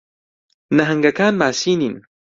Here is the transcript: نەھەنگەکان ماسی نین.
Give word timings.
نەھەنگەکان 0.77 1.33
ماسی 1.41 1.73
نین. 1.81 1.95